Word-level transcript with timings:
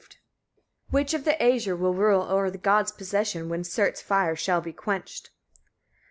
Which 0.89 1.13
of 1.13 1.25
the 1.25 1.37
Æsir 1.39 1.77
will 1.77 1.93
rule 1.93 2.23
o'er 2.23 2.49
the 2.49 2.57
gods' 2.57 2.91
possession, 2.91 3.49
when 3.49 3.63
Surt's 3.63 4.01
fire 4.01 4.35
shall 4.35 4.59
be 4.59 4.73
quenched? 4.73 5.29